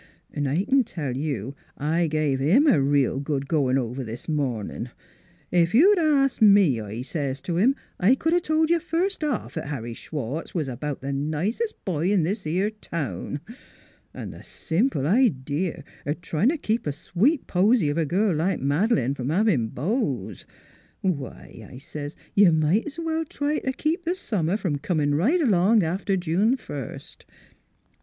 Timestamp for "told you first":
8.41-9.23